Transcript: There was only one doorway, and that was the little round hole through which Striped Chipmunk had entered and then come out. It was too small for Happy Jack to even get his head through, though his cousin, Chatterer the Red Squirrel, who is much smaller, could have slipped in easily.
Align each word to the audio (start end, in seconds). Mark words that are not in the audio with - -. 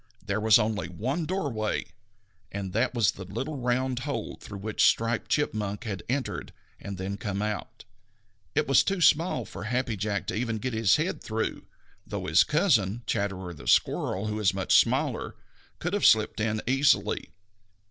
There 0.25 0.39
was 0.41 0.57
only 0.57 0.87
one 0.89 1.27
doorway, 1.27 1.85
and 2.51 2.73
that 2.73 2.95
was 2.95 3.11
the 3.11 3.23
little 3.25 3.57
round 3.59 3.99
hole 3.99 4.35
through 4.41 4.57
which 4.57 4.83
Striped 4.83 5.29
Chipmunk 5.29 5.83
had 5.83 6.01
entered 6.09 6.53
and 6.79 6.97
then 6.97 7.17
come 7.17 7.39
out. 7.39 7.83
It 8.55 8.67
was 8.67 8.81
too 8.81 8.99
small 8.99 9.45
for 9.45 9.65
Happy 9.65 9.95
Jack 9.95 10.25
to 10.25 10.33
even 10.35 10.57
get 10.57 10.73
his 10.73 10.95
head 10.95 11.21
through, 11.21 11.67
though 12.03 12.25
his 12.25 12.43
cousin, 12.43 13.03
Chatterer 13.05 13.53
the 13.53 13.65
Red 13.65 13.69
Squirrel, 13.69 14.25
who 14.25 14.39
is 14.39 14.55
much 14.55 14.73
smaller, 14.73 15.35
could 15.77 15.93
have 15.93 16.07
slipped 16.07 16.39
in 16.39 16.63
easily. 16.65 17.29